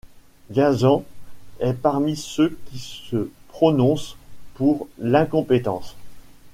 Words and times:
Gazan 0.49 1.03
est 1.59 1.73
parmi 1.75 2.15
ceux 2.15 2.57
qui 2.65 2.79
se 2.79 3.29
prononcent 3.49 4.15
pour 4.55 4.87
l'incompétence. 4.97 5.95